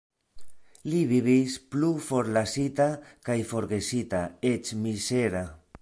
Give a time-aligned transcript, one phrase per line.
[0.93, 2.89] Li vivis plu forlasita
[3.29, 5.47] kaj forgesita, eĉ mizera.